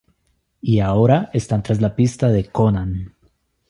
Y 0.61 0.79
ahora 0.79 1.29
están 1.31 1.61
tras 1.61 1.79
la 1.79 1.95
pista 1.95 2.29
de 2.29 2.45
Conan. 2.45 3.13